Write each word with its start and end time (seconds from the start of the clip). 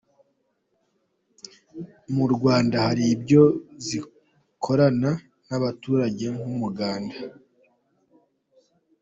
Mu 2.15 2.25
Rwanda 2.33 2.75
hari 2.85 3.03
ibyo 3.15 3.41
zikorana 3.87 5.11
n’abaturage 5.47 6.25
nk’umuganda. 6.37 7.17